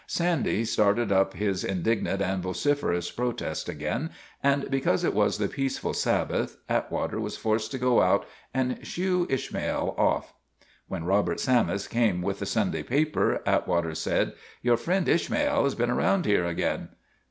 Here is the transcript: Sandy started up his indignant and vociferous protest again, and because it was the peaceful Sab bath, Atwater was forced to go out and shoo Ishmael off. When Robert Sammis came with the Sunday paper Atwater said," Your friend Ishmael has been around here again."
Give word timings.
Sandy 0.07 0.65
started 0.65 1.11
up 1.11 1.35
his 1.35 1.63
indignant 1.63 2.23
and 2.23 2.41
vociferous 2.41 3.11
protest 3.11 3.69
again, 3.69 4.09
and 4.41 4.67
because 4.71 5.03
it 5.03 5.13
was 5.13 5.37
the 5.37 5.47
peaceful 5.47 5.93
Sab 5.93 6.29
bath, 6.29 6.57
Atwater 6.67 7.19
was 7.19 7.37
forced 7.37 7.69
to 7.69 7.77
go 7.77 8.01
out 8.01 8.25
and 8.51 8.79
shoo 8.83 9.27
Ishmael 9.29 9.93
off. 9.99 10.33
When 10.87 11.03
Robert 11.03 11.39
Sammis 11.39 11.87
came 11.87 12.23
with 12.23 12.39
the 12.39 12.47
Sunday 12.47 12.81
paper 12.81 13.43
Atwater 13.45 13.93
said," 13.93 14.33
Your 14.63 14.75
friend 14.75 15.07
Ishmael 15.07 15.65
has 15.65 15.75
been 15.75 15.91
around 15.91 16.25
here 16.25 16.45
again." 16.45 16.89